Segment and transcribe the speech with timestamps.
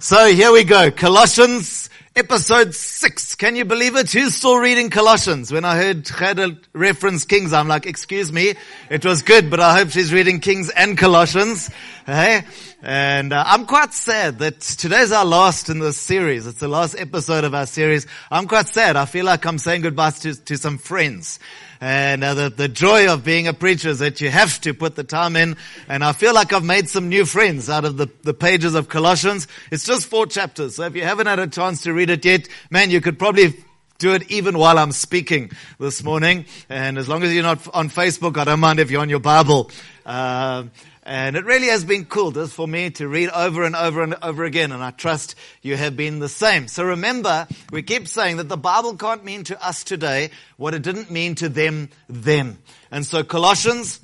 [0.00, 0.92] So here we go.
[0.92, 3.34] Colossians episode six.
[3.34, 4.12] Can you believe it?
[4.12, 5.50] Who's still reading Colossians?
[5.50, 8.54] When I heard Chada reference Kings, I'm like, excuse me.
[8.90, 11.68] It was good, but I hope she's reading Kings and Colossians.
[12.06, 12.44] Hey?
[12.80, 16.46] And uh, I'm quite sad that today's our last in this series.
[16.46, 18.06] It's the last episode of our series.
[18.30, 18.94] I'm quite sad.
[18.94, 21.40] I feel like I'm saying goodbye to, to some friends.
[21.80, 24.96] And uh, the, the joy of being a preacher is that you have to put
[24.96, 25.56] the time in.
[25.88, 28.88] And I feel like I've made some new friends out of the, the pages of
[28.88, 29.46] Colossians.
[29.70, 30.76] It's just four chapters.
[30.76, 33.54] So if you haven't had a chance to read it yet, man, you could probably
[33.98, 36.46] do it even while I'm speaking this morning.
[36.68, 39.20] And as long as you're not on Facebook, I don't mind if you're on your
[39.20, 39.70] Bible.
[40.06, 40.64] Uh,
[41.08, 44.14] and it really has been cool just for me to read over and over and
[44.20, 44.72] over again.
[44.72, 46.68] And I trust you have been the same.
[46.68, 50.82] So remember, we keep saying that the Bible can't mean to us today what it
[50.82, 52.58] didn't mean to them then.
[52.90, 54.00] And so Colossians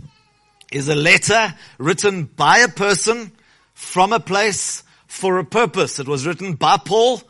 [0.73, 3.33] is a letter written by a person
[3.75, 5.99] from a place for a purpose.
[5.99, 7.21] It was written by Paul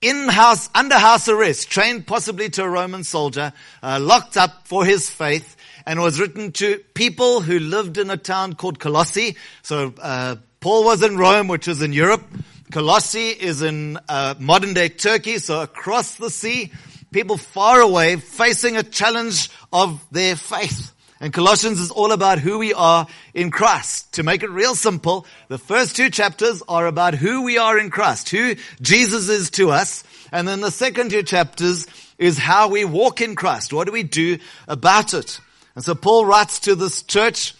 [0.00, 4.84] in house, under house arrest, trained possibly to a Roman soldier, uh, locked up for
[4.84, 5.56] his faith
[5.88, 9.36] and was written to people who lived in a town called Colossae.
[9.62, 12.22] So uh, Paul was in Rome, which is in Europe.
[12.70, 16.72] Colossae is in uh, modern day Turkey, so across the sea,
[17.10, 20.92] people far away facing a challenge of their faith.
[21.20, 24.12] And Colossians is all about who we are in Christ.
[24.12, 27.88] To make it real simple, the first two chapters are about who we are in
[27.88, 30.04] Christ, who Jesus is to us.
[30.32, 31.86] And then the second two chapters
[32.18, 33.72] is how we walk in Christ.
[33.72, 34.36] What do we do
[34.68, 35.40] about it?
[35.78, 37.54] And so Paul writes to this church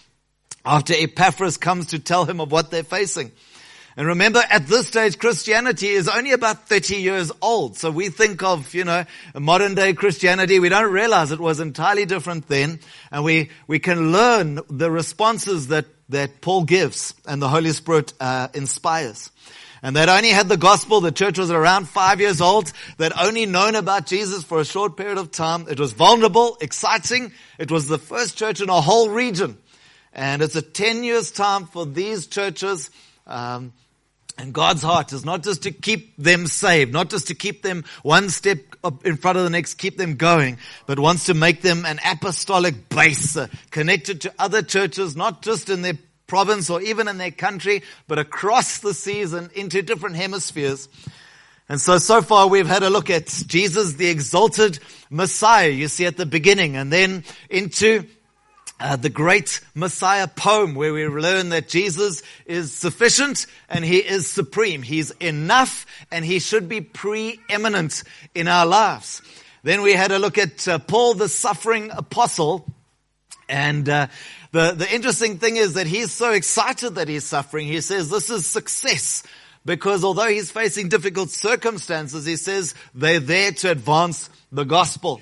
[0.67, 3.31] after Epaphras comes to tell him of what they're facing.
[3.97, 7.77] And remember, at this stage, Christianity is only about 30 years old.
[7.77, 9.05] So we think of, you know,
[9.37, 10.59] modern day Christianity.
[10.59, 12.81] We don't realize it was entirely different then.
[13.13, 18.15] And we, we can learn the responses that, that Paul gives and the Holy Spirit
[18.19, 19.31] uh, inspires.
[19.83, 21.01] And they'd only had the gospel.
[21.01, 22.73] The church was around five years old.
[22.97, 25.67] They'd only known about Jesus for a short period of time.
[25.69, 27.33] It was vulnerable, exciting.
[27.59, 29.56] It was the first church in a whole region.
[30.12, 32.91] And it's a 10 years time for these churches.
[33.27, 33.72] Um,
[34.39, 37.84] and God's heart is not just to keep them saved, not just to keep them
[38.03, 41.60] one step up in front of the next, keep them going, but wants to make
[41.60, 46.81] them an apostolic base uh, connected to other churches, not just in their province or
[46.81, 50.89] even in their country, but across the seas and into different hemispheres.
[51.69, 54.78] And so, so far we've had a look at Jesus, the exalted
[55.11, 58.06] Messiah, you see at the beginning, and then into
[58.81, 64.31] uh, the great Messiah poem where we learn that Jesus is sufficient and he is
[64.31, 64.83] supreme.
[64.83, 69.21] He's enough and he should be preeminent in our lives.
[69.65, 72.72] Then we had a look at uh, Paul, the suffering apostle,
[73.49, 74.06] and uh,
[74.53, 77.66] the, the interesting thing is that he's so excited that he's suffering.
[77.66, 79.22] He says this is success
[79.66, 85.20] because although he's facing difficult circumstances, he says they're there to advance the gospel.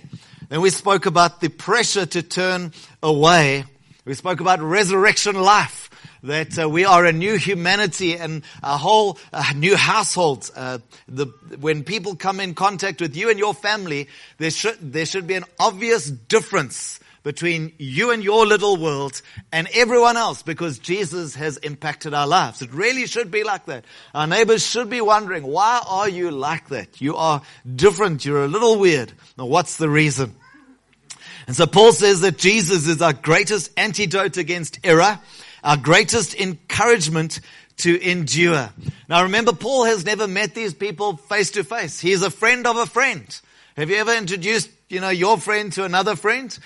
[0.48, 2.72] Then we spoke about the pressure to turn
[3.02, 3.64] away.
[4.04, 5.90] We spoke about resurrection life.
[6.22, 10.50] That uh, we are a new humanity and a whole uh, new household.
[10.56, 11.26] Uh, the,
[11.60, 14.08] when people come in contact with you and your family,
[14.38, 19.20] there should there should be an obvious difference between you and your little world
[19.50, 22.62] and everyone else because Jesus has impacted our lives.
[22.62, 23.84] It really should be like that.
[24.14, 27.00] Our neighbors should be wondering, why are you like that?
[27.00, 27.42] You are
[27.74, 28.24] different.
[28.24, 29.12] You're a little weird.
[29.36, 30.36] Now what's the reason?
[31.48, 35.18] And so Paul says that Jesus is our greatest antidote against error,
[35.64, 37.40] our greatest encouragement
[37.78, 38.70] to endure.
[39.08, 41.98] Now remember, Paul has never met these people face to face.
[41.98, 43.26] He's a friend of a friend.
[43.76, 46.56] Have you ever introduced, you know, your friend to another friend?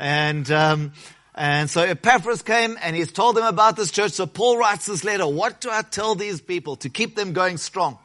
[0.00, 0.92] And, um,
[1.34, 4.12] and so Epaphras came and he's told them about this church.
[4.12, 5.26] So Paul writes this letter.
[5.26, 7.98] What do I tell these people to keep them going strong?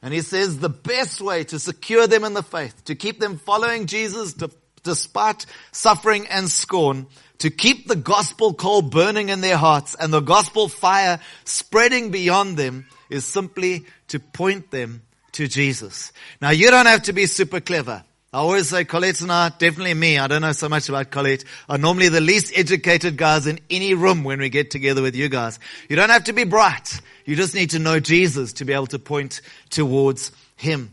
[0.00, 3.36] And he says the best way to secure them in the faith, to keep them
[3.36, 4.50] following Jesus to,
[4.84, 10.20] despite suffering and scorn, to keep the gospel coal burning in their hearts and the
[10.20, 16.12] gospel fire spreading beyond them is simply to point them to Jesus.
[16.40, 18.04] Now you don't have to be super clever.
[18.32, 21.42] I always say Colette and I, definitely me, I don't know so much about Colette,
[21.68, 25.28] are normally the least educated guys in any room when we get together with you
[25.28, 25.58] guys.
[25.88, 27.00] You don't have to be bright.
[27.24, 30.92] You just need to know Jesus to be able to point towards Him.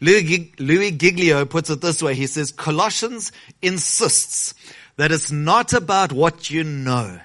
[0.00, 2.14] Louis Giglio puts it this way.
[2.14, 4.54] He says, Colossians insists
[4.96, 7.20] that it's not about what you know,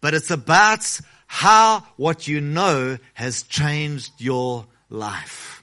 [0.00, 5.59] but it's about how what you know has changed your life.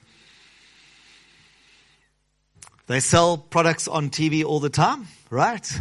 [2.88, 5.80] They sell products on TV all the time, right?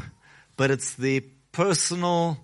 [0.58, 1.22] But it's the
[1.54, 2.38] personal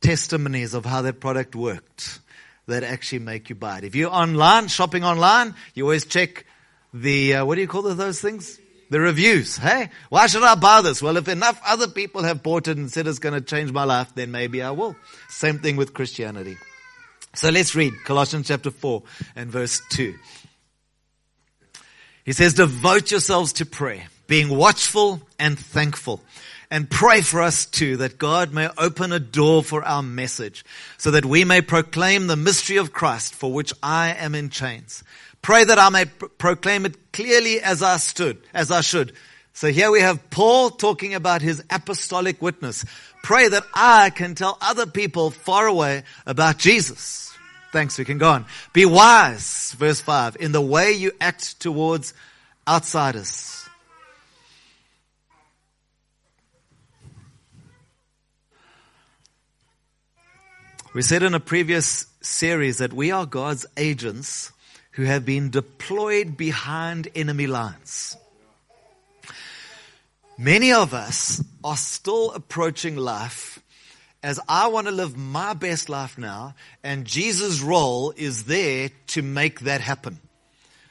[0.00, 2.18] testimonies of how that product worked
[2.66, 3.84] that actually make you buy it.
[3.84, 6.44] If you're online, shopping online, you always check
[6.92, 8.58] the, uh, what do you call those things?
[8.90, 9.56] The reviews.
[9.56, 11.00] Hey, why should I buy this?
[11.00, 13.84] Well, if enough other people have bought it and said it's going to change my
[13.84, 14.96] life, then maybe I will.
[15.28, 16.56] Same thing with Christianity.
[17.34, 19.00] So let's read Colossians chapter 4
[19.36, 20.16] and verse 2.
[22.28, 26.20] He says, devote yourselves to prayer, being watchful and thankful.
[26.70, 30.62] And pray for us too, that God may open a door for our message,
[30.98, 35.02] so that we may proclaim the mystery of Christ, for which I am in chains.
[35.40, 39.14] Pray that I may proclaim it clearly as I stood, as I should.
[39.54, 42.84] So here we have Paul talking about his apostolic witness.
[43.22, 47.32] Pray that I can tell other people far away about Jesus.
[47.72, 48.46] Thanks, we can go on.
[48.72, 52.14] Be wise, verse 5, in the way you act towards
[52.66, 53.68] outsiders.
[60.94, 64.50] We said in a previous series that we are God's agents
[64.92, 68.16] who have been deployed behind enemy lines.
[70.38, 73.60] Many of us are still approaching life
[74.22, 79.22] as I want to live my best life now, and Jesus' role is there to
[79.22, 80.18] make that happen.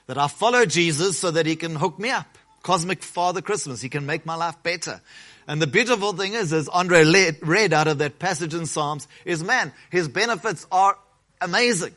[0.08, 2.38] That I follow Jesus so that he can hook me up.
[2.64, 3.82] Cosmic Father Christmas.
[3.82, 5.02] He can make my life better.
[5.48, 7.06] And the beautiful thing is, as Andre
[7.42, 10.98] read out of that passage in Psalms, is man, his benefits are
[11.42, 11.96] amazing.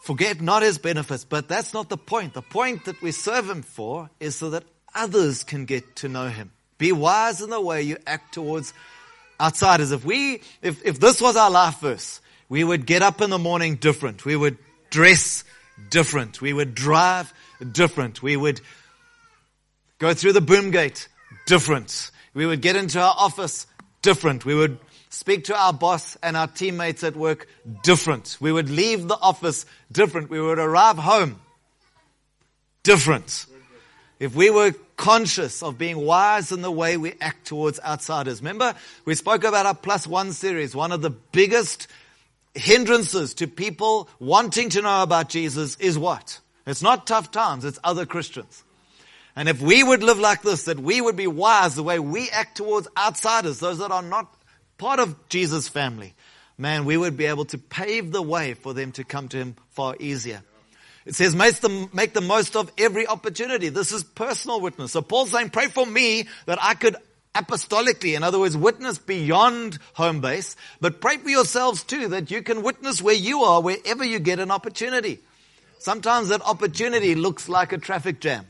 [0.00, 2.32] Forget not his benefits, but that's not the point.
[2.32, 4.64] The point that we serve him for is so that
[4.94, 6.50] others can get to know him.
[6.78, 8.72] Be wise in the way you act towards
[9.40, 9.92] outsiders.
[9.92, 13.38] If we, if, if this was our life verse, we would get up in the
[13.38, 14.24] morning different.
[14.24, 14.58] We would
[14.90, 15.44] dress
[15.90, 16.40] different.
[16.40, 17.32] We would drive
[17.72, 18.22] different.
[18.22, 18.60] We would
[19.98, 21.08] go through the boom gate
[21.46, 22.10] different.
[22.34, 23.66] We would get into our office
[24.02, 24.44] different.
[24.44, 24.78] We would
[25.10, 27.48] speak to our boss and our teammates at work
[27.82, 28.36] different.
[28.40, 30.30] We would leave the office different.
[30.30, 31.40] We would arrive home
[32.82, 33.46] different.
[34.18, 38.40] If we were conscious of being wise in the way we act towards outsiders.
[38.40, 38.74] Remember,
[39.06, 40.76] we spoke about our plus one series.
[40.76, 41.86] One of the biggest
[42.54, 46.40] hindrances to people wanting to know about Jesus is what?
[46.66, 48.64] It's not tough times, it's other Christians.
[49.34, 52.28] And if we would live like this, that we would be wise the way we
[52.30, 54.34] act towards outsiders, those that are not
[54.78, 56.14] part of Jesus' family,
[56.58, 59.56] man, we would be able to pave the way for them to come to Him
[59.70, 60.42] far easier.
[61.08, 63.70] It says, make the, make the most of every opportunity.
[63.70, 64.92] This is personal witness.
[64.92, 66.96] So Paul's saying, pray for me that I could
[67.34, 72.42] apostolically, in other words, witness beyond home base, but pray for yourselves too that you
[72.42, 75.18] can witness where you are, wherever you get an opportunity.
[75.78, 78.44] Sometimes that opportunity looks like a traffic jam.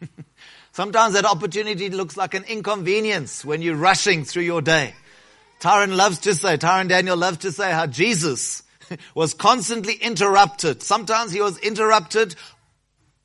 [0.70, 4.94] Sometimes that opportunity looks like an inconvenience when you're rushing through your day.
[5.58, 8.62] Tyron loves to say, Tyron Daniel loves to say how Jesus
[9.14, 10.82] was constantly interrupted.
[10.82, 12.34] Sometimes he was interrupted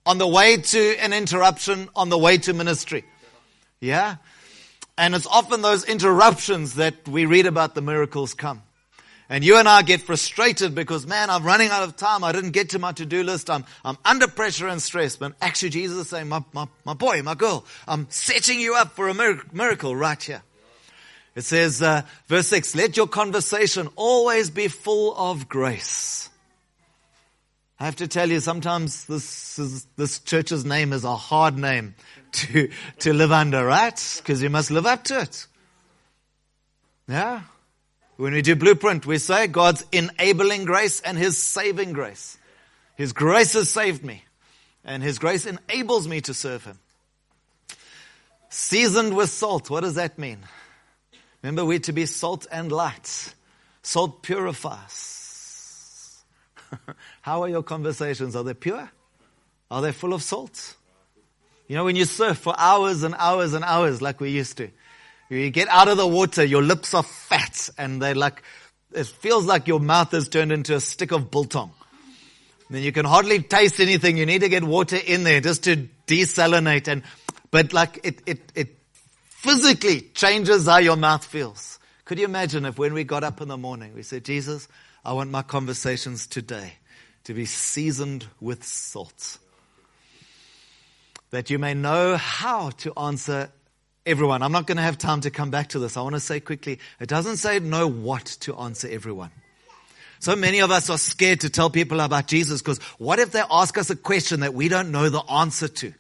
[0.06, 3.04] on the way to an interruption on the way to ministry.
[3.80, 4.18] Yeah?
[4.98, 8.62] And it's often those interruptions that we read about the miracles come.
[9.30, 12.22] And you and I get frustrated because, man, I'm running out of time.
[12.22, 13.50] I didn't get to my to-do list.
[13.50, 15.16] I'm, I'm under pressure and stress.
[15.16, 18.92] But actually, Jesus is saying, my, my, my boy, my girl, I'm setting you up
[18.92, 20.44] for a miracle right here.
[21.36, 26.30] It says, uh, verse 6, let your conversation always be full of grace.
[27.80, 31.96] I have to tell you, sometimes this is, this church's name is a hard name
[32.34, 34.14] to, to live under, right?
[34.18, 35.48] Because you must live up to it.
[37.08, 37.42] Yeah?
[38.18, 42.38] When we do blueprint, we say God's enabling grace and His saving grace.
[42.96, 44.26] His grace has saved me,
[44.86, 46.78] and His grace enables me to serve Him.
[48.50, 50.40] Seasoned with salt, what does that mean?
[51.42, 53.34] Remember, we're to be salt and light.
[53.82, 56.22] Salt purifies.
[57.22, 58.36] How are your conversations?
[58.36, 58.90] Are they pure?
[59.70, 60.76] Are they full of salt?
[61.68, 64.70] You know, when you surf for hours and hours and hours like we used to,
[65.30, 68.44] you get out of the water, your lips are fat and they're like,
[68.94, 71.72] it feels like your mouth has turned into a stick of biltong.
[72.70, 74.18] Then you can hardly taste anything.
[74.18, 77.04] You need to get water in there just to desalinate and,
[77.50, 78.81] but like it, it, it
[79.42, 81.80] physically changes how your mouth feels.
[82.06, 84.68] Could you imagine if when we got up in the morning, we said, Jesus,
[85.04, 86.74] I want my conversations today
[87.24, 89.40] to be seasoned with salt.
[91.32, 93.50] That you may know how to answer
[94.06, 94.44] everyone.
[94.44, 95.98] I'm not going to have time to come back to this.
[95.98, 99.32] I want to say quickly, it doesn't say know what to answer everyone.
[100.20, 103.42] So many of us are scared to tell people about Jesus because what if they
[103.50, 105.94] ask us a question that we don't know the answer to?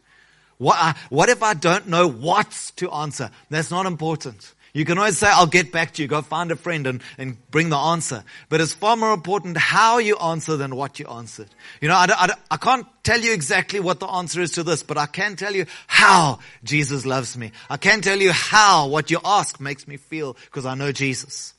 [0.62, 3.32] What, what if I don't know what to answer?
[3.50, 4.53] That's not important.
[4.74, 6.08] You can always say, I'll get back to you.
[6.08, 8.24] Go find a friend and, and bring the answer.
[8.48, 11.48] But it's far more important how you answer than what you answered.
[11.82, 14.84] You know, I, I, I can't tell you exactly what the answer is to this,
[14.84, 17.53] but I can tell you how Jesus loves me.
[17.68, 21.56] I can tell you how what you ask makes me feel because I know Jesus.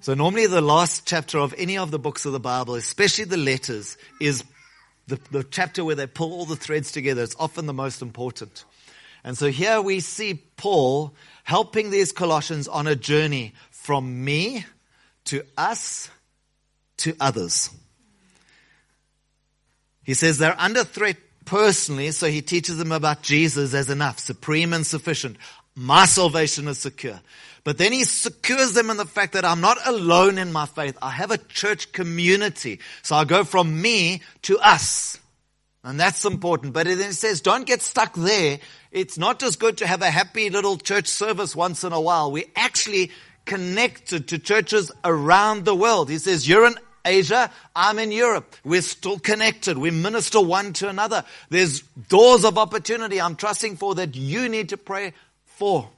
[0.00, 3.38] So normally the last chapter of any of the books of the Bible, especially the
[3.38, 4.44] letters, is
[5.06, 7.22] the, the chapter where they pull all the threads together.
[7.22, 8.64] It's often the most important.
[9.24, 14.64] And so here we see Paul helping these Colossians on a journey from me
[15.26, 16.10] to us
[16.98, 17.70] to others.
[20.02, 24.72] He says they're under threat personally, so he teaches them about Jesus as enough, supreme
[24.72, 25.36] and sufficient.
[25.74, 27.20] My salvation is secure.
[27.64, 30.98] But then he secures them in the fact that I'm not alone in my faith.
[31.00, 32.80] I have a church community.
[33.02, 35.18] So I go from me to us.
[35.84, 36.72] And that's important.
[36.72, 38.58] But then he says, don't get stuck there.
[38.90, 42.30] It's not just good to have a happy little church service once in a while.
[42.30, 43.10] We're actually
[43.44, 46.10] connected to churches around the world.
[46.10, 46.74] He says, you're in
[47.04, 48.54] Asia, I'm in Europe.
[48.64, 49.76] We're still connected.
[49.76, 51.24] We minister one to another.
[51.48, 55.14] There's doors of opportunity I'm trusting for that you need to pray
[55.62, 55.88] for.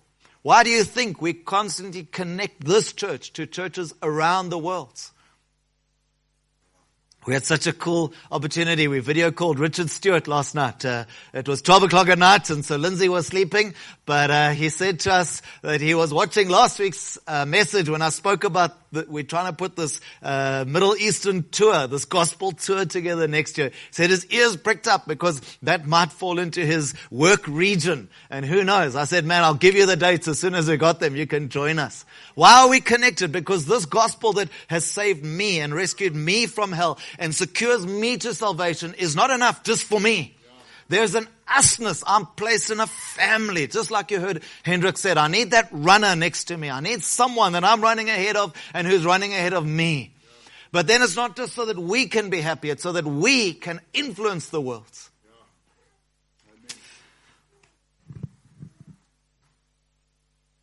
[0.43, 5.01] Why do you think we constantly connect this church to churches around the world?
[7.27, 8.87] We had such a cool opportunity.
[8.87, 10.85] We video called Richard Stewart last night.
[10.85, 13.73] Uh, it was 12 o'clock at night and so Lindsay was sleeping,
[14.05, 18.03] but uh, he said to us that he was watching last week's uh, message when
[18.03, 22.53] I spoke about that we're trying to put this uh, Middle Eastern tour, this gospel
[22.53, 23.71] tour together next year.
[23.71, 28.09] He said his ears pricked up because that might fall into his work region.
[28.31, 28.97] And who knows?
[28.97, 31.17] I said, man, I'll give you the dates as soon as we got them.
[31.17, 32.05] You can join us.
[32.35, 33.33] Why are we connected?
[33.33, 38.17] Because this gospel that has saved me and rescued me from hell and secures me
[38.19, 40.37] to salvation is not enough just for me.
[40.89, 42.03] There's an usness.
[42.07, 43.67] I'm placed in a family.
[43.67, 46.71] Just like you heard Hendrik said, I need that runner next to me.
[46.71, 50.13] I need someone that I'm running ahead of and who's running ahead of me.
[50.73, 52.69] But then it's not just so that we can be happy.
[52.69, 54.85] It's so that we can influence the world.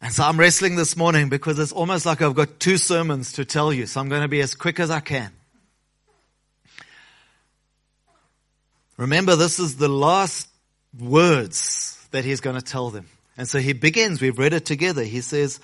[0.03, 3.45] And so I'm wrestling this morning because it's almost like I've got two sermons to
[3.45, 3.85] tell you.
[3.85, 5.31] So I'm going to be as quick as I can.
[8.97, 10.47] Remember, this is the last
[10.99, 13.07] words that he's going to tell them.
[13.37, 15.03] And so he begins, we've read it together.
[15.03, 15.59] He says,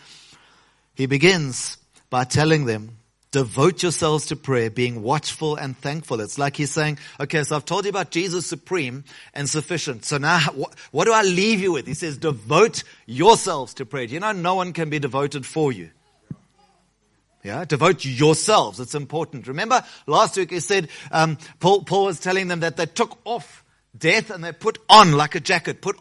[0.96, 1.78] he begins
[2.10, 2.98] by telling them,
[3.32, 6.22] devote yourselves to prayer, being watchful and thankful.
[6.22, 9.04] It's like he's saying, okay, so I've told you about Jesus supreme
[9.34, 10.06] and sufficient.
[10.06, 11.86] So now what, what do I leave you with?
[11.86, 14.06] He says, devote yourselves to prayer.
[14.06, 15.92] You know no one can be devoted for you?
[17.44, 18.80] Yeah, devote yourselves.
[18.80, 19.48] It's important.
[19.48, 23.64] Remember last week he said, um, Paul, Paul was telling them that they took off
[23.98, 25.98] death and they put on like a jacket, put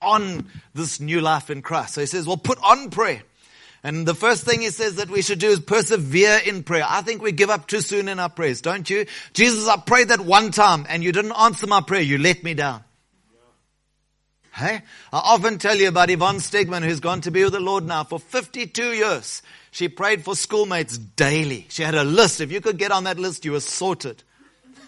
[0.00, 1.94] on this new life in Christ.
[1.94, 3.22] So he says, well, put on prayer.
[3.82, 6.84] And the first thing he says that we should do is persevere in prayer.
[6.88, 9.04] I think we give up too soon in our prayers, don't you?
[9.34, 12.00] Jesus, I prayed that one time and you didn't answer my prayer.
[12.00, 12.82] You let me down.
[14.54, 14.82] Hey?
[15.12, 18.04] I often tell you about Yvonne Stegman who's gone to be with the Lord now
[18.04, 19.42] for 52 years.
[19.72, 21.66] She prayed for schoolmates daily.
[21.70, 22.40] She had a list.
[22.40, 24.22] If you could get on that list, you were sorted.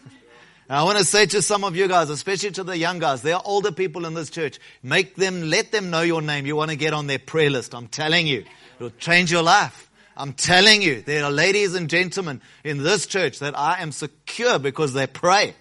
[0.71, 3.35] I want to say to some of you guys, especially to the young guys, there
[3.35, 4.61] are older people in this church.
[4.85, 6.47] Make them, let them know your name.
[6.47, 7.75] You want to get on their prayer list.
[7.75, 8.45] I'm telling you,
[8.77, 9.91] it'll change your life.
[10.17, 14.61] I'm telling you, there are ladies and gentlemen in this church that I am secure
[14.61, 15.55] because they pray.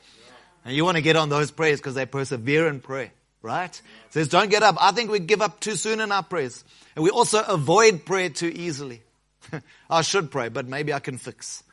[0.63, 3.12] And you want to get on those prayers because they persevere in prayer,
[3.45, 3.81] right?
[4.09, 4.75] Says don't get up.
[4.81, 6.65] I think we give up too soon in our prayers.
[6.95, 9.03] And we also avoid prayer too easily.
[9.89, 11.63] I should pray, but maybe I can fix.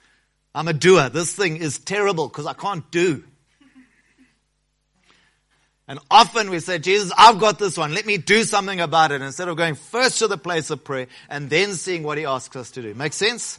[0.54, 1.08] I'm a doer.
[1.08, 3.24] This thing is terrible because I can't do.
[5.88, 7.92] And often we say, Jesus, I've got this one.
[7.92, 11.08] Let me do something about it instead of going first to the place of prayer
[11.28, 12.94] and then seeing what he asks us to do.
[12.94, 13.58] Make sense?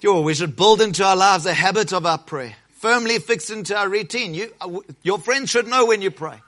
[0.00, 3.76] Yo, we should build into our lives a habit of our prayer, firmly fixed into
[3.76, 4.34] our routine.
[4.34, 6.40] You, uh, your friends should know when you pray.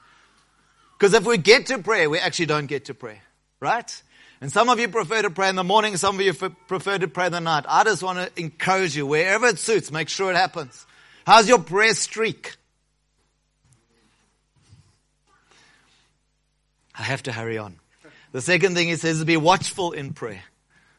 [1.00, 3.22] Because if we get to prayer, we actually don't get to pray.
[3.58, 4.02] Right?
[4.42, 7.08] And some of you prefer to pray in the morning, some of you prefer to
[7.08, 7.64] pray in the night.
[7.66, 10.86] I just want to encourage you, wherever it suits, make sure it happens.
[11.26, 12.56] How's your prayer streak?
[16.94, 17.76] I have to hurry on.
[18.32, 20.42] The second thing he says is be watchful in prayer.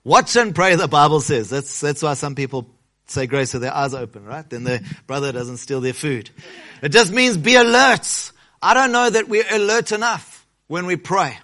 [0.04, 1.48] Watch and pray, the Bible says.
[1.48, 2.68] That's, that's why some people
[3.06, 4.50] say grace with their eyes open, right?
[4.50, 6.32] Then their brother doesn't steal their food.
[6.82, 8.32] It just means be alert.
[8.62, 11.38] I don't know that we're alert enough when we pray.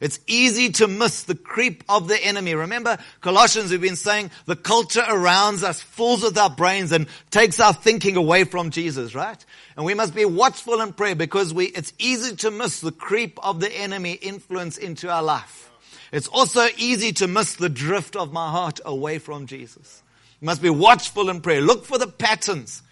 [0.00, 2.54] It's easy to miss the creep of the enemy.
[2.54, 7.60] Remember Colossians, we've been saying the culture around us fools with our brains and takes
[7.60, 9.42] our thinking away from Jesus, right?
[9.76, 13.38] And we must be watchful in prayer because we, it's easy to miss the creep
[13.42, 15.70] of the enemy influence into our life.
[16.12, 20.02] It's also easy to miss the drift of my heart away from Jesus.
[20.40, 21.62] You must be watchful in prayer.
[21.62, 22.82] Look for the patterns.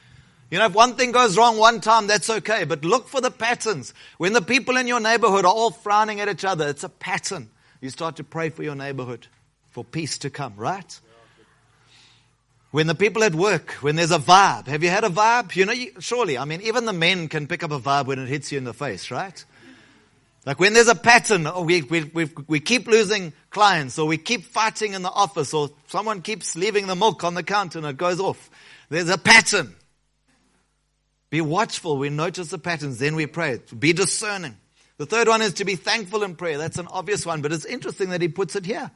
[0.52, 3.30] You know, if one thing goes wrong one time, that's okay, but look for the
[3.30, 3.94] patterns.
[4.18, 7.48] When the people in your neighborhood are all frowning at each other, it's a pattern.
[7.80, 9.28] You start to pray for your neighborhood,
[9.70, 11.00] for peace to come, right?
[12.70, 15.56] When the people at work, when there's a vibe, have you had a vibe?
[15.56, 18.18] You know, you, surely, I mean, even the men can pick up a vibe when
[18.18, 19.42] it hits you in the face, right?
[20.44, 24.18] Like when there's a pattern, or we, we, we, we keep losing clients, or we
[24.18, 27.86] keep fighting in the office, or someone keeps leaving the milk on the counter and
[27.86, 28.50] it goes off.
[28.90, 29.76] There's a pattern.
[31.32, 31.96] Be watchful.
[31.96, 32.98] We notice the patterns.
[32.98, 33.58] Then we pray.
[33.76, 34.54] Be discerning.
[34.98, 36.58] The third one is to be thankful in prayer.
[36.58, 38.90] That's an obvious one, but it's interesting that he puts it here.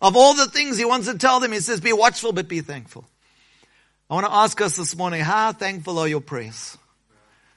[0.00, 2.60] Of all the things he wants to tell them, he says, be watchful, but be
[2.60, 3.04] thankful.
[4.08, 6.78] I want to ask us this morning, how thankful are your prayers?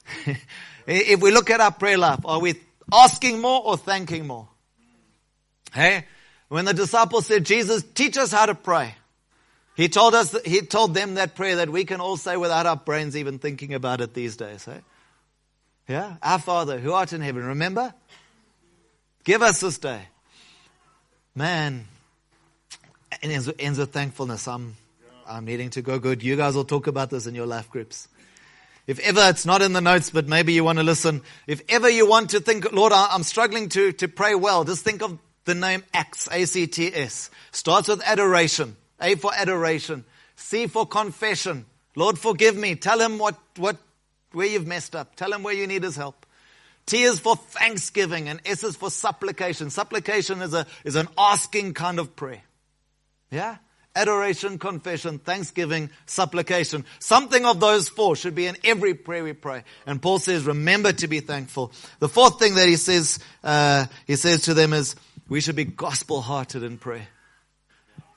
[0.88, 2.56] if we look at our prayer life, are we
[2.92, 4.48] asking more or thanking more?
[5.72, 6.06] Hey,
[6.48, 8.96] when the disciples said, Jesus, teach us how to pray.
[9.78, 12.74] He told us, he told them that prayer that we can all say without our
[12.74, 14.66] brains even thinking about it these days.
[14.66, 14.80] Eh?
[15.86, 16.16] Yeah?
[16.20, 17.94] Our Father who art in heaven, remember?
[19.22, 20.00] Give us this day.
[21.32, 21.86] Man,
[23.22, 24.48] it ends, ends with thankfulness.
[24.48, 24.74] I'm,
[25.28, 26.24] I'm needing to go good.
[26.24, 28.08] You guys will talk about this in your life groups.
[28.88, 31.22] If ever it's not in the notes, but maybe you want to listen.
[31.46, 35.04] If ever you want to think, Lord, I'm struggling to, to pray well, just think
[35.04, 37.30] of the name Acts, A-C-T-S.
[37.52, 38.74] Starts with adoration.
[39.00, 40.04] A for adoration.
[40.36, 41.66] C for confession.
[41.96, 42.76] Lord, forgive me.
[42.76, 43.76] Tell him what, what,
[44.32, 45.16] where you've messed up.
[45.16, 46.26] Tell him where you need his help.
[46.86, 49.68] T is for thanksgiving and S is for supplication.
[49.68, 52.40] Supplication is a, is an asking kind of prayer.
[53.30, 53.56] Yeah?
[53.94, 56.84] Adoration, confession, thanksgiving, supplication.
[56.98, 59.64] Something of those four should be in every prayer we pray.
[59.86, 61.72] And Paul says, remember to be thankful.
[61.98, 64.94] The fourth thing that he says, uh, he says to them is,
[65.28, 67.08] we should be gospel hearted in prayer.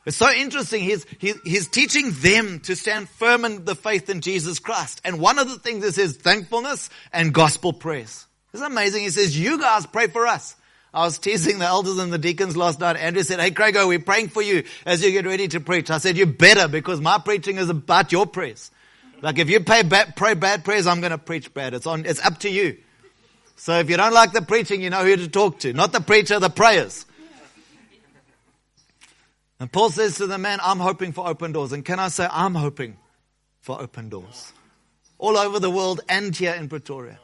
[0.06, 0.84] It's so interesting.
[0.84, 5.02] He's, he, he's teaching them to stand firm in the faith in Jesus Christ.
[5.04, 8.26] And one of the things is his thankfulness and gospel praise.
[8.54, 9.04] Isn't amazing?
[9.04, 10.56] He says, you guys pray for us.
[10.94, 12.98] I was teasing the elders and the deacons last night.
[12.98, 15.90] Andrew said, Hey, Craigo, we're praying for you as you get ready to preach.
[15.90, 18.72] I said, You better because my preaching is about your prayers.
[19.22, 21.74] Like if you bad, pray bad prayers, I'm going to preach bad.
[21.74, 22.78] It's on, it's up to you.
[23.56, 25.72] So if you don't like the preaching, you know who to talk to.
[25.72, 27.06] Not the preacher, the prayers.
[29.62, 31.72] And Paul says to the man, I'm hoping for open doors.
[31.72, 32.98] And can I say, I'm hoping
[33.60, 34.54] for open doors.
[35.20, 37.20] All over the world and here in Pretoria.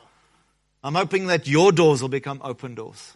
[0.84, 3.15] I'm hoping that your doors will become open doors.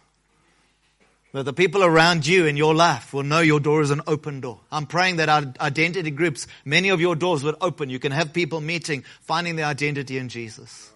[1.32, 4.40] That the people around you in your life will know your door is an open
[4.40, 4.58] door.
[4.72, 7.90] I'm praying that our identity groups, many of your doors would open.
[7.90, 10.91] You can have people meeting, finding their identity in Jesus.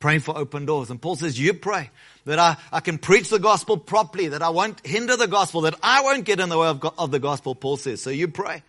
[0.00, 0.90] Praying for open doors.
[0.90, 1.90] And Paul says, you pray
[2.26, 5.74] that I, I can preach the gospel properly, that I won't hinder the gospel, that
[5.82, 8.02] I won't get in the way of, of the gospel, Paul says.
[8.02, 8.62] So you pray.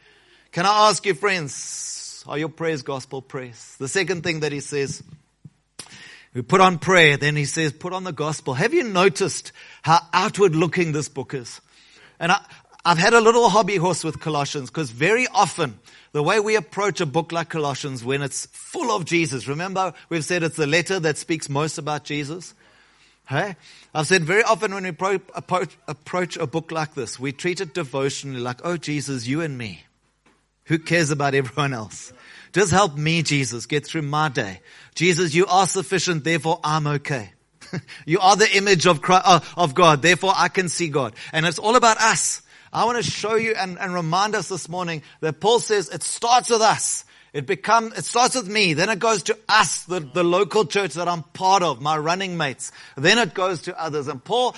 [0.52, 3.76] Can I ask you, friends, are your prayers gospel prayers?
[3.78, 5.04] The second thing that he says,
[6.34, 8.54] we put on prayer, then he says, put on the gospel.
[8.54, 11.62] Have you noticed how outward looking this book is?
[12.20, 12.42] And I,
[12.88, 15.80] I've had a little hobby horse with Colossians because very often
[16.12, 20.24] the way we approach a book like Colossians when it's full of Jesus, remember we've
[20.24, 22.54] said it's the letter that speaks most about Jesus.
[23.28, 23.56] Hey?
[23.92, 27.74] I've said very often when we approach, approach a book like this, we treat it
[27.74, 29.84] devotionally like, oh Jesus, you and me.
[30.66, 32.14] Who cares about everyone else?
[32.54, 34.62] Just help me, Jesus, get through my day.
[34.94, 37.32] Jesus, you are sufficient, therefore I'm okay.
[38.06, 41.16] you are the image of, Christ, uh, of God, therefore I can see God.
[41.34, 42.44] And it's all about us.
[42.76, 46.04] I want to show you and, and remind us this morning that Paul says it
[46.04, 47.06] starts with us.
[47.32, 50.96] It become, it starts with me, then it goes to us, the, the local church
[50.96, 52.74] that I'm part of, my running mates.
[52.98, 54.10] Then it goes to others.
[54.10, 54.58] And Paul,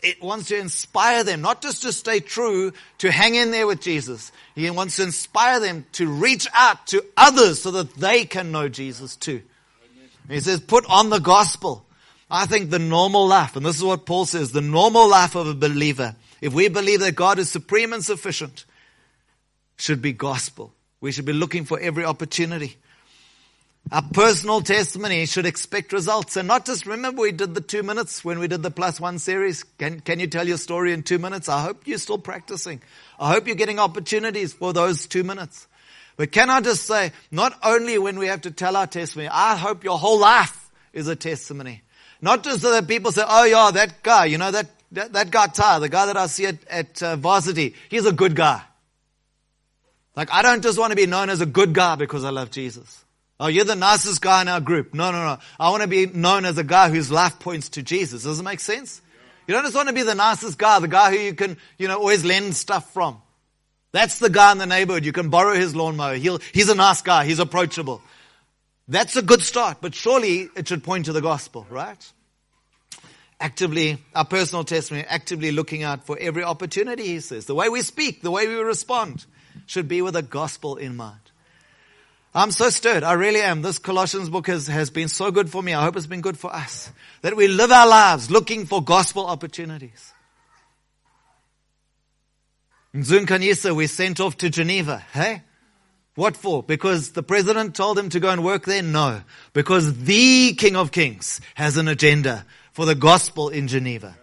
[0.00, 3.80] it wants to inspire them, not just to stay true, to hang in there with
[3.80, 4.30] Jesus.
[4.54, 8.68] He wants to inspire them to reach out to others so that they can know
[8.68, 9.42] Jesus too.
[10.28, 11.84] He says, put on the gospel.
[12.30, 15.46] I think the normal life, and this is what Paul says, the normal life of
[15.46, 18.66] a believer, if we believe that God is supreme and sufficient,
[19.78, 20.74] should be gospel.
[21.00, 22.76] We should be looking for every opportunity.
[23.90, 28.22] Our personal testimony should expect results and not just remember we did the two minutes
[28.26, 29.62] when we did the plus one series.
[29.78, 31.48] Can, can you tell your story in two minutes?
[31.48, 32.82] I hope you're still practicing.
[33.18, 35.66] I hope you're getting opportunities for those two minutes.
[36.18, 39.56] But can I just say, not only when we have to tell our testimony, I
[39.56, 41.80] hope your whole life is a testimony.
[42.20, 45.30] Not just so that people say, oh yeah, that guy, you know, that that, that
[45.30, 48.62] guy Ty, the guy that I see at, at uh, varsity, he's a good guy.
[50.16, 52.50] Like, I don't just want to be known as a good guy because I love
[52.50, 53.04] Jesus.
[53.40, 54.94] Oh, you're the nicest guy in our group.
[54.94, 55.38] No, no, no.
[55.58, 58.22] I want to be known as a guy whose life points to Jesus.
[58.22, 59.02] Does it make sense?
[59.46, 61.88] You don't just want to be the nicest guy, the guy who you can, you
[61.88, 63.20] know, always lend stuff from.
[63.92, 65.04] That's the guy in the neighborhood.
[65.04, 66.14] You can borrow his lawnmower.
[66.14, 67.24] He'll, he's a nice guy.
[67.26, 68.00] He's approachable.
[68.86, 72.12] That's a good start, but surely it should point to the gospel, right?
[73.44, 77.44] Actively, our personal testimony, actively looking out for every opportunity, he says.
[77.44, 79.26] The way we speak, the way we respond
[79.66, 81.20] should be with the gospel in mind.
[82.34, 83.02] I'm so stirred.
[83.02, 83.60] I really am.
[83.60, 85.74] This Colossians book has, has been so good for me.
[85.74, 86.90] I hope it's been good for us.
[87.20, 90.14] That we live our lives looking for gospel opportunities.
[92.94, 95.04] In Zunkanisa, we sent off to Geneva.
[95.12, 95.42] Hey?
[96.14, 96.62] What for?
[96.62, 98.82] Because the president told him to go and work there?
[98.82, 99.20] No.
[99.52, 104.16] Because the King of Kings has an agenda for the gospel in Geneva.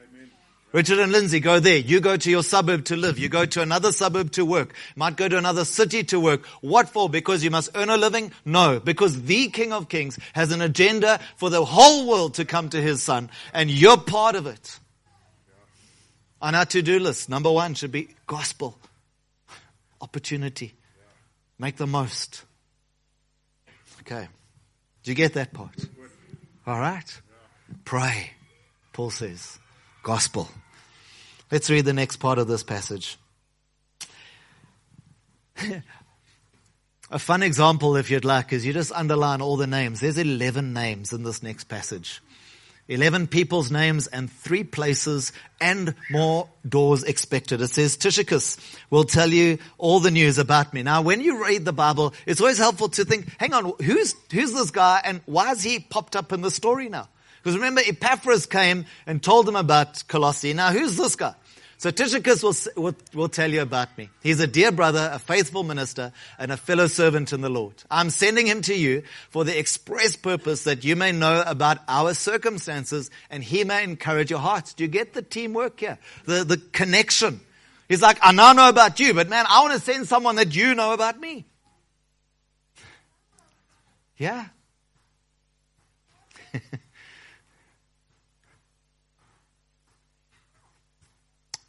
[0.73, 1.77] Richard and Lindsay go there.
[1.77, 3.17] You go to your suburb to live.
[3.17, 4.73] You go to another suburb to work.
[4.95, 6.45] Might go to another city to work.
[6.59, 7.09] What for?
[7.09, 8.31] Because you must earn a living?
[8.45, 8.79] No.
[8.79, 12.81] Because the King of Kings has an agenda for the whole world to come to
[12.81, 13.29] his son.
[13.53, 14.79] And you're part of it.
[16.41, 18.77] On our to-do list, number one should be gospel.
[20.01, 20.73] Opportunity.
[21.57, 22.43] Make the most.
[24.01, 24.27] Okay.
[25.03, 25.75] Do you get that part?
[26.67, 27.21] All right.
[27.85, 28.31] Pray.
[28.93, 29.59] Paul says.
[30.03, 30.49] Gospel.
[31.51, 33.17] Let's read the next part of this passage.
[37.11, 39.99] A fun example, if you'd like, is you just underline all the names.
[39.99, 42.21] There's 11 names in this next passage.
[42.87, 47.61] 11 people's names and three places and more doors expected.
[47.61, 48.57] It says Tychicus
[48.89, 50.83] will tell you all the news about me.
[50.83, 54.53] Now, when you read the Bible, it's always helpful to think, hang on, who's, who's
[54.53, 57.07] this guy and why has he popped up in the story now?
[57.41, 60.53] Because remember, Epaphras came and told them about Colossae.
[60.53, 61.33] Now, who's this guy?
[61.81, 64.11] So Tychicus will, will, will, tell you about me.
[64.21, 67.73] He's a dear brother, a faithful minister, and a fellow servant in the Lord.
[67.89, 69.01] I'm sending him to you
[69.31, 74.29] for the express purpose that you may know about our circumstances and he may encourage
[74.29, 74.75] your hearts.
[74.75, 75.97] Do you get the teamwork here?
[76.25, 77.41] The, the connection.
[77.89, 80.55] He's like, I now know about you, but man, I want to send someone that
[80.55, 81.45] you know about me.
[84.17, 84.45] Yeah.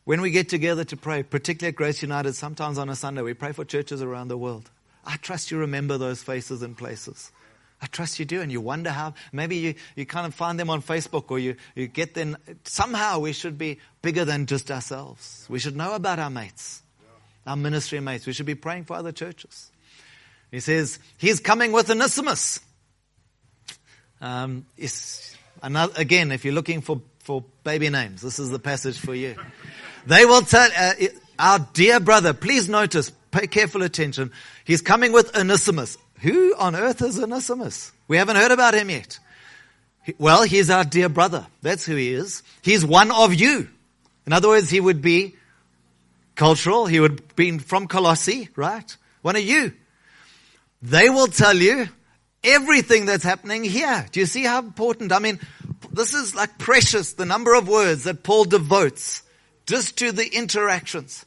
[0.04, 3.34] When we get together to pray, particularly at Grace United, sometimes on a Sunday, we
[3.34, 4.68] pray for churches around the world.
[5.04, 7.30] I trust you remember those faces and places.
[7.80, 9.14] I trust you do, and you wonder how.
[9.32, 12.36] Maybe you, you kind of find them on Facebook or you, you get them.
[12.64, 15.46] Somehow we should be bigger than just ourselves.
[15.48, 16.82] We should know about our mates,
[17.46, 18.26] our ministry mates.
[18.26, 19.70] We should be praying for other churches.
[20.50, 22.60] He says, He's coming with Onesimus.
[24.20, 24.66] Um,
[25.62, 29.34] another, again, if you're looking for, for baby names, this is the passage for you.
[30.06, 30.92] They will tell, uh,
[31.38, 34.32] our dear brother, please notice, pay careful attention.
[34.64, 35.98] He's coming with Onesimus.
[36.20, 37.92] Who on earth is Onesimus?
[38.08, 39.18] We haven't heard about him yet.
[40.18, 41.46] Well, he's our dear brother.
[41.62, 42.42] That's who he is.
[42.62, 43.68] He's one of you.
[44.26, 45.34] In other words, he would be
[46.34, 46.86] cultural.
[46.86, 48.96] He would be from Colossae, right?
[49.22, 49.72] One of you.
[50.80, 51.88] They will tell you
[52.42, 54.06] everything that's happening here.
[54.10, 55.12] Do you see how important?
[55.12, 55.38] I mean,
[55.92, 59.22] this is like precious, the number of words that Paul devotes
[59.66, 61.24] just to the interactions.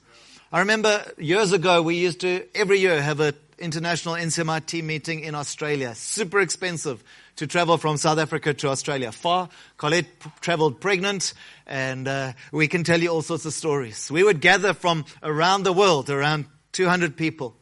[0.51, 5.35] I remember years ago we used to every year have an international NCMIT meeting in
[5.35, 5.95] Australia.
[5.95, 7.03] Super expensive
[7.37, 9.11] to travel from South Africa to Australia.
[9.11, 9.49] Far.
[9.77, 10.07] Colette
[10.41, 11.33] traveled pregnant
[11.65, 14.11] and uh, we can tell you all sorts of stories.
[14.11, 17.55] We would gather from around the world, around 200 people.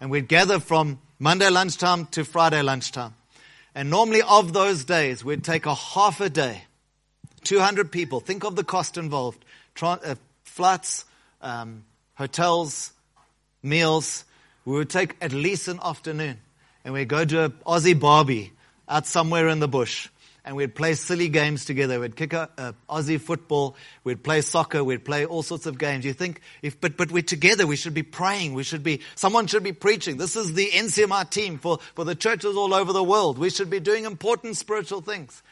[0.00, 3.14] And we'd gather from Monday lunchtime to Friday lunchtime.
[3.74, 6.64] And normally of those days, we'd take a half a day,
[7.44, 8.20] 200 people.
[8.20, 9.44] Think of the cost involved
[9.76, 11.04] tra- uh, flights,
[11.40, 11.84] um,
[12.14, 12.92] hotels,
[13.62, 14.24] meals.
[14.64, 16.38] We would take at least an afternoon
[16.84, 18.52] and we'd go to an Aussie Barbie
[18.88, 20.08] out somewhere in the bush
[20.46, 21.98] and we'd play silly games together.
[21.98, 23.74] We'd kick a, Aussie football.
[24.04, 24.84] We'd play soccer.
[24.84, 26.04] We'd play all sorts of games.
[26.04, 27.66] You think, if, but, but we're together.
[27.66, 28.54] We should be praying.
[28.54, 30.18] We should be, someone should be preaching.
[30.18, 33.38] This is the NCMI team for, for the churches all over the world.
[33.38, 35.42] We should be doing important spiritual things.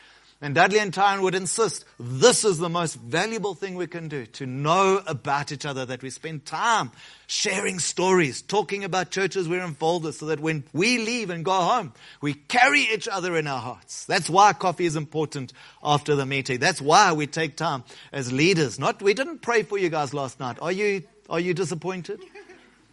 [0.40, 4.26] And Dudley and Tyron would insist this is the most valuable thing we can do
[4.26, 6.90] to know about each other, that we spend time
[7.26, 11.52] sharing stories, talking about churches we're involved with, so that when we leave and go
[11.52, 14.04] home, we carry each other in our hearts.
[14.04, 16.58] That's why coffee is important after the meeting.
[16.58, 18.78] That's why we take time as leaders.
[18.78, 20.58] Not, we didn't pray for you guys last night.
[20.60, 22.20] Are you, are you disappointed?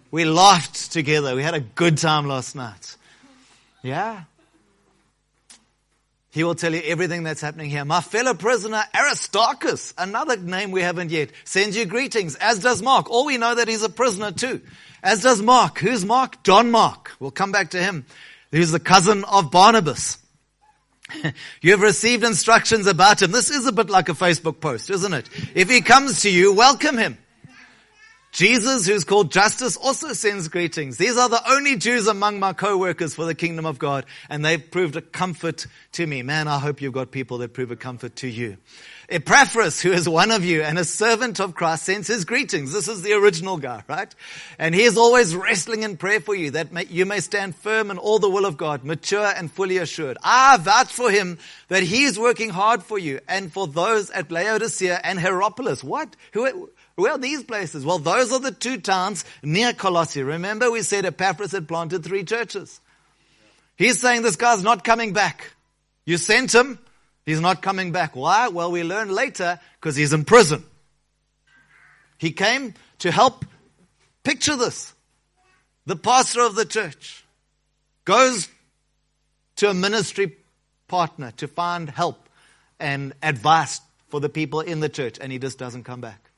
[0.10, 1.36] We laughed together.
[1.36, 2.96] We had a good time last night.
[3.82, 4.24] Yeah.
[6.32, 7.84] He will tell you everything that's happening here.
[7.84, 13.12] My fellow prisoner Aristarchus, another name we haven't yet, sends you greetings, as does Mark.
[13.12, 14.62] All we know that he's a prisoner too.
[15.04, 15.80] As does Mark.
[15.80, 16.42] Who's Mark?
[16.44, 17.12] John Mark.
[17.20, 18.06] We'll come back to him.
[18.50, 20.20] He's the cousin of Barnabas.
[21.62, 23.32] you have received instructions about him.
[23.32, 25.30] This is a bit like a Facebook post, isn't it?
[25.54, 27.18] If he comes to you, welcome him.
[28.32, 30.98] Jesus, who's called Justus, also sends greetings.
[30.98, 34.72] These are the only Jews among my co-workers for the kingdom of God, and they've
[34.72, 36.24] proved a comfort to me.
[36.24, 38.56] Man, I hope you've got people that prove a comfort to you.
[39.10, 42.72] Epaphras, who is one of you and a servant of Christ, sends his greetings.
[42.72, 44.16] This is the original guy, right?
[44.58, 47.92] And he is always wrestling in prayer for you that may, you may stand firm
[47.92, 50.18] in all the will of God, mature and fully assured.
[50.24, 54.32] I vouch for him that he is working hard for you and for those at
[54.32, 55.84] Laodicea and Hierapolis.
[55.84, 56.16] What?
[56.32, 56.70] Who,
[57.02, 57.84] where are these places?
[57.84, 60.22] Well, those are the two towns near Colossae.
[60.22, 62.80] Remember we said Epaphras had planted three churches.
[63.76, 65.52] He's saying this guy's not coming back.
[66.06, 66.78] You sent him.
[67.26, 68.16] He's not coming back.
[68.16, 68.50] Why?
[68.50, 70.64] Well, we learn later because he's in prison.
[72.18, 73.46] He came to help
[74.24, 74.94] picture this.
[75.88, 77.26] The pastor of the church
[78.06, 78.48] goes
[79.56, 80.38] to a ministry
[80.88, 82.30] partner to find help
[82.80, 86.31] and advice for the people in the church and he just doesn't come back.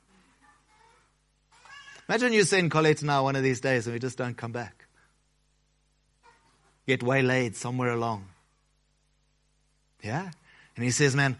[2.08, 4.86] Imagine you send Colette now one of these days and we just don't come back.
[6.86, 8.26] Get waylaid somewhere along.
[10.02, 10.30] Yeah?
[10.76, 11.36] And he says, man,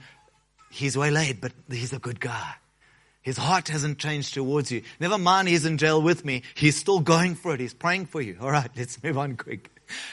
[0.70, 2.54] he's waylaid, but he's a good guy.
[3.20, 4.82] His heart hasn't changed towards you.
[5.00, 6.42] Never mind he's in jail with me.
[6.54, 7.60] He's still going for it.
[7.60, 8.38] He's praying for you.
[8.40, 9.70] All right, let's move on quick.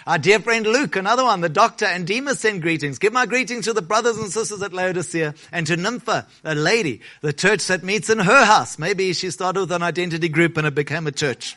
[0.08, 3.00] Our dear friend Luke, another one, the doctor and Demas send greetings.
[3.00, 7.02] Give my greetings to the brothers and sisters at Laodicea and to Nympha, a lady,
[7.22, 8.80] the church that meets in her house.
[8.80, 11.56] Maybe she started with an identity group and it became a church.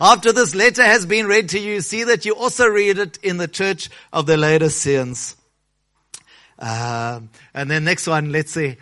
[0.00, 3.36] After this letter has been read to you, see that you also read it in
[3.36, 5.36] the church of the Laodiceans.
[6.58, 7.20] Uh,
[7.52, 8.76] and then next one, let's see.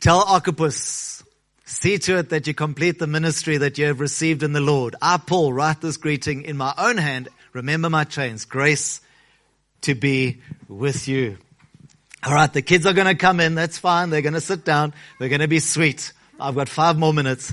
[0.00, 1.22] Tell Archippus,
[1.64, 4.96] see to it that you complete the ministry that you have received in the Lord.
[5.00, 8.44] I, Paul, write this greeting in my own hand Remember my chains.
[8.44, 9.00] Grace
[9.82, 11.38] to be with you.
[12.22, 13.54] All right, the kids are going to come in.
[13.54, 14.10] That's fine.
[14.10, 14.92] They're going to sit down.
[15.18, 16.12] They're going to be sweet.
[16.38, 17.52] I've got five more minutes.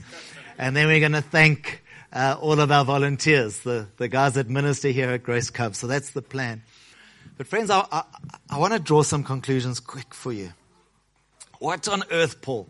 [0.57, 4.49] And then we're going to thank uh, all of our volunteers, the, the guys that
[4.49, 5.75] minister here at Grace Cove.
[5.75, 6.63] So that's the plan.
[7.37, 8.03] But friends, I, I,
[8.49, 10.51] I want to draw some conclusions quick for you.
[11.59, 12.69] What on earth, Paul?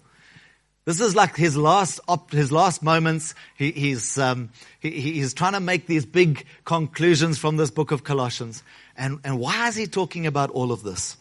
[0.87, 3.35] This is like his last op, his last moments.
[3.57, 8.05] He, he's um, he, he's trying to make these big conclusions from this book of
[8.05, 8.63] Colossians.
[8.95, 11.17] And and why is he talking about all of this?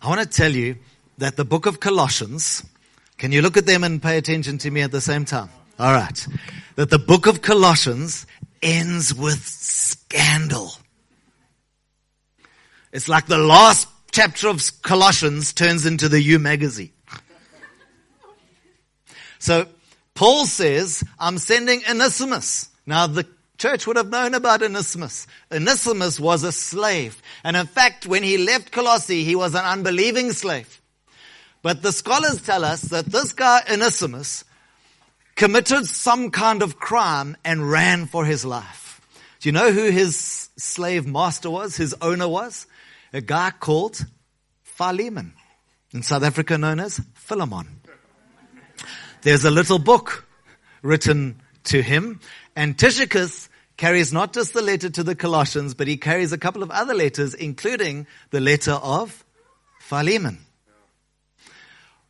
[0.00, 0.76] I want to tell you
[1.18, 2.64] that the book of Colossians.
[3.16, 5.48] Can you look at them and pay attention to me at the same time?
[5.76, 6.26] All right.
[6.76, 8.24] That the book of Colossians
[8.62, 10.70] ends with scandal.
[12.92, 16.92] It's like the last chapter of Colossians turns into the U magazine.
[19.38, 19.66] So
[20.14, 22.68] Paul says, I'm sending Onesimus.
[22.86, 23.26] Now the
[23.58, 25.26] church would have known about Onesimus.
[25.52, 27.20] Onesimus was a slave.
[27.44, 30.80] And in fact, when he left Colossae, he was an unbelieving slave.
[31.62, 34.44] But the scholars tell us that this guy, Onesimus,
[35.34, 39.00] committed some kind of crime and ran for his life.
[39.40, 42.66] Do you know who his slave master was, his owner was?
[43.12, 44.04] A guy called
[44.62, 45.32] Philemon.
[45.92, 47.80] In South Africa known as Philemon.
[49.22, 50.26] There's a little book
[50.82, 52.20] written to him,
[52.54, 56.62] and Tychicus carries not just the letter to the Colossians, but he carries a couple
[56.62, 59.24] of other letters, including the letter of
[59.80, 60.38] Philemon.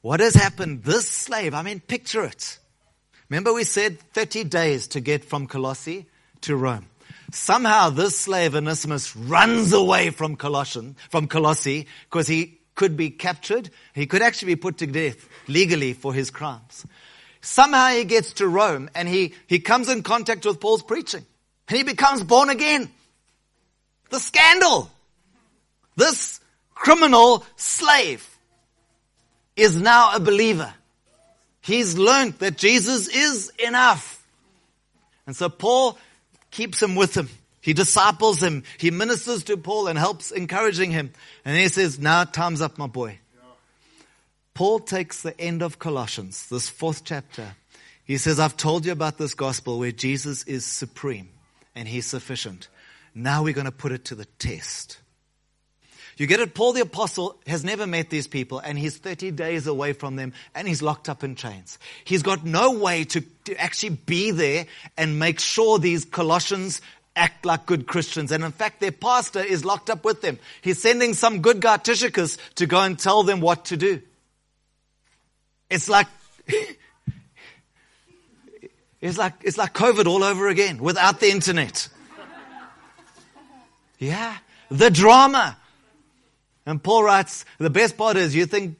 [0.02, 0.84] What has happened?
[0.84, 2.58] This slave, I mean, picture it.
[3.28, 6.06] Remember we said 30 days to get from Colossae
[6.42, 6.86] to Rome.
[7.30, 13.70] Somehow this slave Onesimus runs away from Colossian, from Colossae because he could be captured.
[13.92, 16.86] He could actually be put to death legally for his crimes.
[17.40, 21.26] Somehow he gets to Rome and he, he comes in contact with Paul's preaching
[21.66, 22.88] and he becomes born again.
[24.10, 24.90] The scandal.
[25.96, 26.40] This
[26.72, 28.24] criminal slave
[29.56, 30.72] is now a believer.
[31.60, 34.24] He's learned that Jesus is enough.
[35.26, 35.98] And so Paul
[36.52, 37.28] keeps him with him.
[37.68, 38.62] He disciples him.
[38.78, 41.12] He ministers to Paul and helps encouraging him.
[41.44, 43.18] And he says, now time's up, my boy.
[44.54, 47.56] Paul takes the end of Colossians, this fourth chapter.
[48.06, 51.28] He says, I've told you about this gospel where Jesus is supreme
[51.74, 52.68] and he's sufficient.
[53.14, 54.96] Now we're going to put it to the test.
[56.18, 56.52] You get it?
[56.52, 60.32] Paul the apostle has never met these people and he's 30 days away from them
[60.52, 61.78] and he's locked up in chains.
[62.04, 66.80] He's got no way to, to actually be there and make sure these Colossians
[67.18, 68.32] act like good Christians.
[68.32, 70.38] And in fact, their pastor is locked up with them.
[70.62, 74.00] He's sending some good guy Tychicus to go and tell them what to do.
[75.68, 76.06] It's like,
[79.00, 81.88] it's like, it's like COVID all over again without the internet.
[83.98, 84.36] Yeah.
[84.70, 85.56] The drama.
[86.64, 88.78] And Paul writes, the best part is you think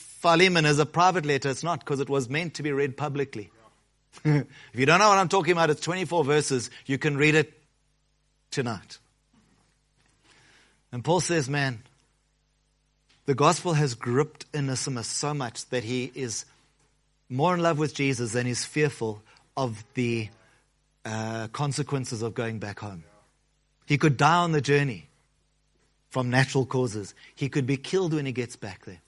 [0.00, 1.50] Philemon is a private letter.
[1.50, 3.50] It's not because it was meant to be read publicly.
[4.24, 6.70] if you don't know what I'm talking about, it's 24 verses.
[6.86, 7.57] You can read it
[8.50, 8.98] tonight.
[10.92, 11.82] And Paul says, man,
[13.26, 16.44] the gospel has gripped Onesimus so much that he is
[17.28, 19.22] more in love with Jesus than he's fearful
[19.56, 20.28] of the
[21.04, 23.04] uh, consequences of going back home.
[23.86, 25.08] He could die on the journey
[26.10, 27.14] from natural causes.
[27.34, 29.00] He could be killed when he gets back there.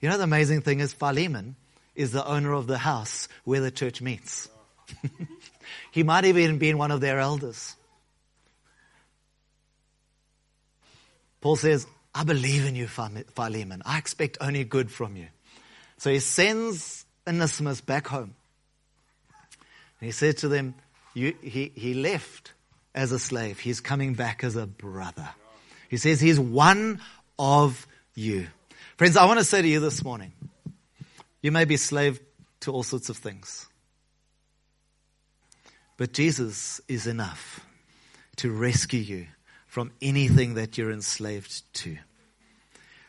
[0.00, 1.56] You know, the amazing thing is Philemon
[1.94, 4.48] is the owner of the house where the church meets.
[5.90, 7.76] he might have even been one of their elders.
[11.46, 13.80] Paul says, I believe in you, Philemon.
[13.86, 15.28] I expect only good from you.
[15.96, 18.34] So he sends Onesimus back home.
[20.00, 20.74] And he said to them,
[21.14, 22.52] he, he left
[22.96, 23.60] as a slave.
[23.60, 25.28] He's coming back as a brother.
[25.88, 27.00] He says he's one
[27.38, 28.48] of you.
[28.96, 30.32] Friends, I want to say to you this morning,
[31.42, 32.18] you may be slave
[32.62, 33.68] to all sorts of things.
[35.96, 37.60] But Jesus is enough
[38.38, 39.26] to rescue you
[39.76, 41.98] from anything that you're enslaved to.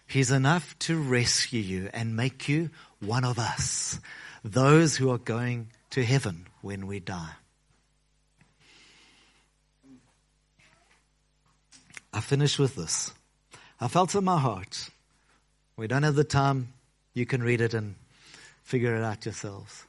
[0.06, 4.02] He's enough to rescue you and make you one of us,
[4.44, 7.36] those who are going to heaven when we die.
[12.12, 13.14] I finish with this.
[13.80, 14.90] I felt in my heart.
[15.78, 16.74] We don't have the time.
[17.14, 17.96] You can read it and
[18.64, 19.86] figure it out yourselves.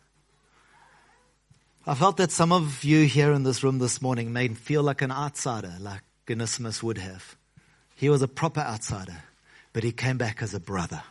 [1.85, 5.03] I felt that some of you here in this room this morning may feel like
[5.03, 7.37] an outsider, like Onesimus would have.
[7.95, 9.23] He was a proper outsider,
[9.73, 11.03] but he came back as a brother,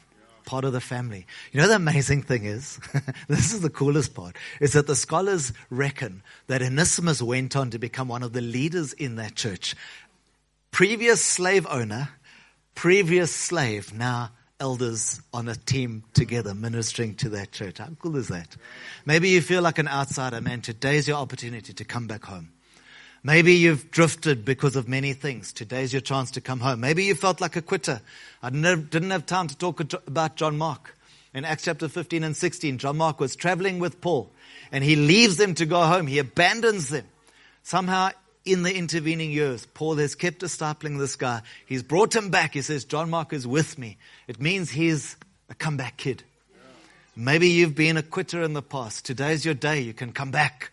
[0.46, 1.26] part of the family.
[1.52, 2.80] You know, the amazing thing is,
[3.28, 7.80] this is the coolest part, is that the scholars reckon that Onesimus went on to
[7.80, 9.76] become one of the leaders in that church.
[10.72, 12.10] Previous slave owner,
[12.76, 17.78] previous slave, now elders on a team together ministering to that church.
[17.78, 18.56] How cool is that?
[19.06, 20.62] Maybe you feel like an outsider, man.
[20.62, 22.50] Today's your opportunity to come back home.
[23.28, 25.52] Maybe you've drifted because of many things.
[25.52, 26.80] Today's your chance to come home.
[26.80, 28.00] Maybe you felt like a quitter.
[28.42, 30.96] I didn't have time to talk about John Mark.
[31.34, 34.32] In Acts chapter 15 and 16, John Mark was traveling with Paul
[34.72, 36.08] and he leaves them to go home.
[36.08, 37.04] He abandons them.
[37.64, 38.12] Somehow
[38.46, 41.42] in the intervening years, Paul has kept discipling this guy.
[41.66, 42.54] He's brought him back.
[42.54, 43.98] He says, John Mark is with me.
[44.30, 45.18] It means he's
[45.50, 46.24] a comeback kid.
[47.14, 49.04] Maybe you've been a quitter in the past.
[49.04, 49.82] Today's your day.
[49.82, 50.72] You can come back.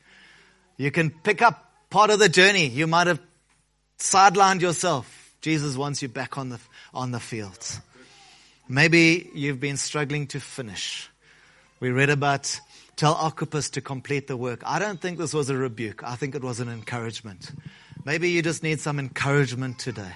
[0.77, 2.67] You can pick up part of the journey.
[2.67, 3.21] You might have
[4.01, 5.33] sidelined yourself.
[5.41, 6.59] Jesus wants you back on the,
[6.93, 7.81] on the fields.
[8.69, 11.09] Maybe you've been struggling to finish.
[11.79, 12.59] We read about
[12.97, 14.63] Tell Archippus to complete the work.
[14.67, 16.03] I don't think this was a rebuke.
[16.03, 17.53] I think it was an encouragement.
[18.05, 20.15] Maybe you just need some encouragement today.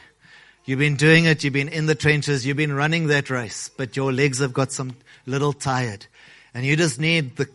[0.65, 1.45] You've been doing it.
[1.45, 2.45] You've been in the trenches.
[2.45, 6.09] You've been running that race, but your legs have got some little tired.
[6.55, 7.49] And you just need the,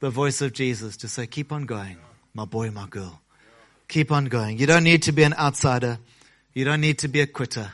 [0.00, 1.98] the voice of Jesus to say, keep on going,
[2.34, 3.20] my boy, my girl.
[3.88, 4.58] Keep on going.
[4.58, 5.98] You don't need to be an outsider.
[6.52, 7.72] You don't need to be a quitter.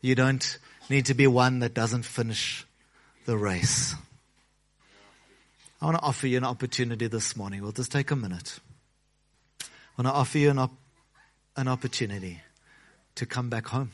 [0.00, 0.58] You don't
[0.90, 2.66] need to be one that doesn't finish
[3.24, 3.94] the race.
[5.80, 7.62] I want to offer you an opportunity this morning.
[7.62, 8.58] We'll just take a minute.
[9.62, 10.76] I want to offer you an, op-
[11.56, 12.40] an opportunity
[13.16, 13.90] to come back home.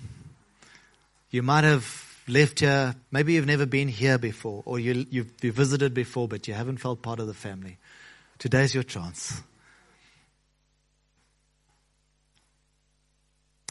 [1.31, 5.95] You might have left here, maybe you've never been here before, or you, you've visited
[5.95, 7.79] before, but you haven't felt part of the family.
[8.39, 9.43] Today's your chance.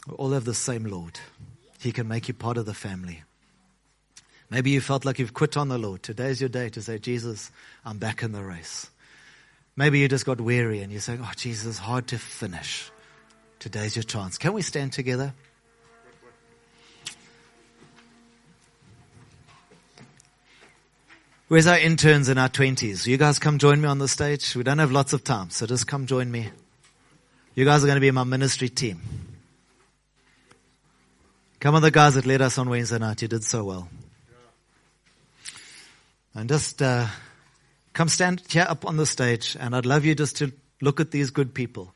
[0.06, 1.20] We all have the same Lord.
[1.80, 3.22] He can make you part of the family.
[4.50, 6.02] Maybe you felt like you've quit on the Lord.
[6.02, 7.50] Today's your day to say, Jesus,
[7.84, 8.90] I'm back in the race.
[9.76, 12.90] Maybe you just got weary and you're saying, Oh, Jesus, it's hard to finish.
[13.58, 14.36] Today's your chance.
[14.36, 15.32] Can we stand together?
[21.48, 23.06] Where's our interns in our 20s?
[23.06, 24.56] You guys come join me on the stage.
[24.56, 26.50] We don't have lots of time, so just come join me.
[27.54, 29.00] You guys are going to be my ministry team.
[31.62, 33.22] Come on, the guys that led us on Wednesday night.
[33.22, 33.88] You did so well.
[36.34, 37.06] And just uh,
[37.92, 41.12] come stand here up on the stage, and I'd love you just to look at
[41.12, 41.94] these good people.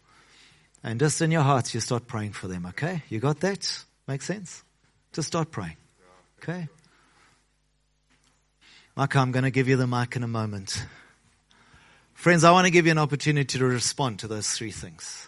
[0.85, 3.03] And just in your hearts, you start praying for them, okay?
[3.09, 3.85] You got that?
[4.07, 4.63] Make sense?
[5.13, 5.79] Just start praying,
[6.41, 6.69] okay?
[8.95, 10.87] Michael, I'm going to give you the mic in a moment.
[12.15, 15.27] Friends, I want to give you an opportunity to respond to those three things.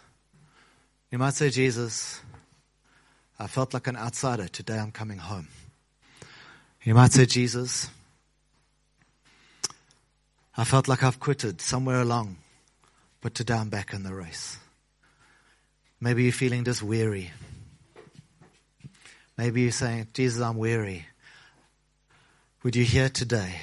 [1.10, 2.20] You might say, Jesus,
[3.38, 4.48] I felt like an outsider.
[4.48, 5.48] Today I'm coming home.
[6.82, 7.90] You might say, Jesus,
[10.56, 12.38] I felt like I've quitted somewhere along,
[13.20, 14.58] but today I'm back in the race.
[16.00, 17.30] Maybe you're feeling just weary.
[19.36, 21.06] Maybe you're saying, Jesus, I'm weary.
[22.64, 23.54] Would you hear today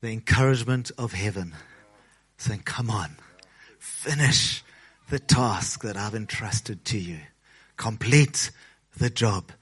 [0.00, 1.54] the encouragement of heaven
[2.38, 3.16] saying, Come on,
[3.78, 4.64] finish
[5.10, 7.18] the task that I've entrusted to you,
[7.76, 8.50] complete
[8.96, 9.52] the job,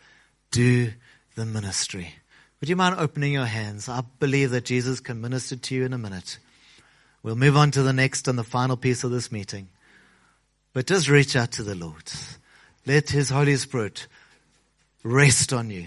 [0.50, 0.92] do
[1.34, 2.14] the ministry.
[2.60, 3.88] Would you mind opening your hands?
[3.88, 6.38] I believe that Jesus can minister to you in a minute.
[7.22, 9.68] We'll move on to the next and the final piece of this meeting.
[10.72, 12.10] But just reach out to the Lord.
[12.86, 14.06] Let His Holy Spirit
[15.02, 15.86] rest on you.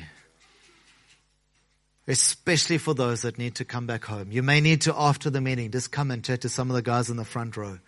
[2.08, 4.32] Especially for those that need to come back home.
[4.32, 6.82] You may need to, after the meeting, just come and chat to some of the
[6.82, 7.80] guys in the front row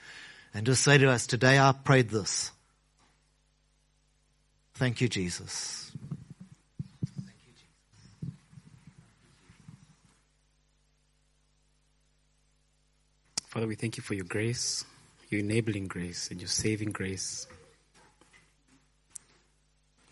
[0.53, 2.51] and just say to us, today I prayed this.
[4.80, 5.91] Thank you, Jesus.
[13.49, 14.86] Father, we thank you for your grace,
[15.30, 17.45] your enabling grace, and your saving grace.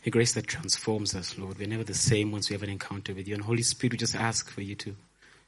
[0.06, 1.58] A grace that transforms us, Lord.
[1.58, 3.36] We're never the same once we have an encounter with you.
[3.36, 4.98] And Holy Spirit, we just ask for you to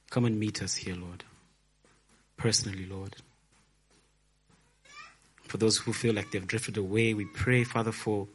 [0.09, 1.25] come and meet us here, Lord.
[2.37, 3.17] Personally, Lord.
[5.43, 8.29] For those who feel like they've drifted away, we pray, Father, for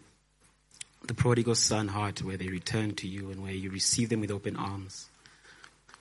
[1.06, 4.30] the prodigal son heart where they return to you and where you receive them with
[4.30, 5.08] open arms.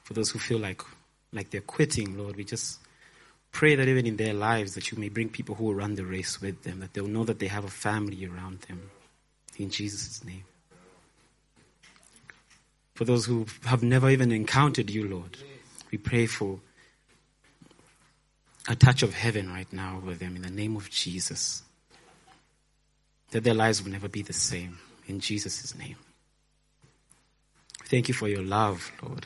[0.04, 0.82] For those who feel like,
[1.32, 2.80] like they're quitting, Lord, we just
[3.52, 6.06] pray that even in their lives that you may bring people who will run the
[6.06, 8.90] race with them, that they'll know that they have a family around them.
[9.58, 10.44] In Jesus' name.
[12.96, 15.38] For those who have never even encountered you, Lord,
[15.92, 16.60] we pray for
[18.68, 21.64] a touch of heaven right now over them in the name of Jesus.
[23.32, 24.78] That their lives will never be the same.
[25.08, 25.96] In Jesus' name.
[27.86, 29.26] Thank you for your love, Lord.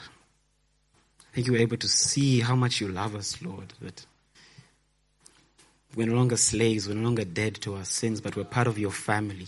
[1.34, 3.74] Thank you we're able to see how much you love us, Lord.
[3.82, 4.06] That
[5.96, 8.80] we're no longer slaves, we're no longer dead to our sins, but we're part of
[8.80, 9.48] your family.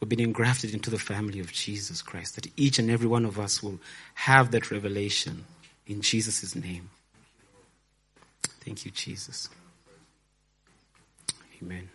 [0.00, 2.36] We've been engrafted into the family of Jesus Christ.
[2.36, 3.80] That each and every one of us will
[4.14, 5.44] have that revelation
[5.86, 6.90] in Jesus' name.
[8.64, 9.48] Thank you, Jesus.
[11.62, 11.88] Amen.